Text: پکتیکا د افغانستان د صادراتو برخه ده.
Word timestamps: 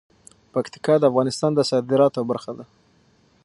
پکتیکا 0.53 0.93
د 0.99 1.03
افغانستان 1.11 1.51
د 1.55 1.59
صادراتو 1.69 2.21
برخه 2.29 2.51
ده. 2.57 2.65